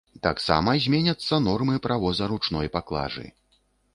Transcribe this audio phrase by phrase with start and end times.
[0.25, 3.27] Таксама зменяцца нормы правоза ручной паклажы.